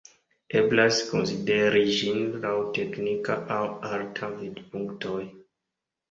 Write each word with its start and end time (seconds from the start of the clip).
Eblas 0.59 0.99
konsideri 1.09 1.81
ĝin 1.97 2.23
laŭ 2.45 2.53
teknika 2.77 3.35
aŭ 3.57 3.59
arta 3.91 4.31
vidpunktoj. 4.39 5.21